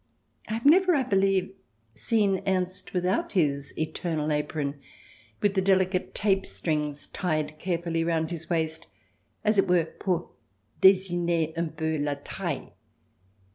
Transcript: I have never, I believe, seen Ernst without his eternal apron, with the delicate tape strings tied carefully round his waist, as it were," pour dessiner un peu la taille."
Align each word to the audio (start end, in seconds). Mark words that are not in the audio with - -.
I 0.47 0.55
have 0.55 0.65
never, 0.65 0.95
I 0.95 1.03
believe, 1.03 1.51
seen 1.93 2.41
Ernst 2.47 2.91
without 2.91 3.33
his 3.33 3.71
eternal 3.77 4.31
apron, 4.31 4.79
with 5.41 5.53
the 5.53 5.61
delicate 5.61 6.15
tape 6.15 6.43
strings 6.47 7.05
tied 7.05 7.59
carefully 7.59 8.03
round 8.03 8.31
his 8.31 8.49
waist, 8.49 8.87
as 9.43 9.59
it 9.59 9.67
were," 9.67 9.85
pour 9.99 10.31
dessiner 10.81 11.53
un 11.55 11.69
peu 11.77 11.99
la 11.99 12.15
taille." 12.15 12.73